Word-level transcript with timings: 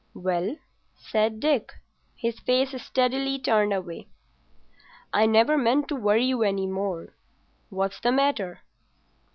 "Well?" 0.15 0.57
said 0.95 1.39
Dick, 1.39 1.73
his 2.15 2.39
face 2.39 2.71
steadily 2.81 3.37
turned 3.37 3.71
away. 3.71 4.07
"I 5.13 5.27
never 5.27 5.59
meant 5.59 5.87
to 5.89 5.95
worry 5.95 6.25
you 6.25 6.41
any 6.41 6.65
more. 6.65 7.13
What's 7.69 7.99
the 7.99 8.11
matter?" 8.11 8.61